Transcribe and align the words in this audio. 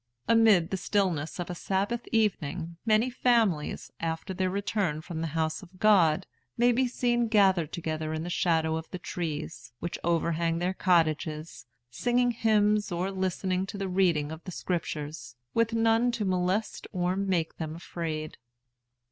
Amid 0.27 0.71
the 0.71 0.77
stillness 0.77 1.37
of 1.39 1.51
a 1.51 1.53
Sabbath 1.53 2.07
evening, 2.11 2.77
many 2.87 3.11
families, 3.11 3.91
after 3.99 4.33
their 4.33 4.49
return 4.49 4.99
from 5.01 5.21
the 5.21 5.27
house 5.37 5.61
of 5.61 5.77
God, 5.77 6.25
may 6.57 6.71
be 6.71 6.87
seen 6.87 7.27
gathered 7.27 7.71
together 7.71 8.11
in 8.11 8.23
the 8.23 8.29
shadow 8.31 8.77
of 8.77 8.89
the 8.89 8.97
trees, 8.97 9.73
which 9.79 9.99
overhang 10.03 10.57
their 10.57 10.73
cottages, 10.73 11.67
singing 11.91 12.31
hymns, 12.31 12.91
or 12.91 13.11
listening 13.11 13.67
to 13.67 13.77
the 13.77 13.87
reading 13.87 14.31
of 14.31 14.43
the 14.45 14.51
Scriptures, 14.51 15.35
with 15.53 15.71
none 15.73 16.11
to 16.13 16.25
molest 16.25 16.87
or 16.91 17.15
make 17.15 17.57
them 17.57 17.75
afraid." 17.75 18.39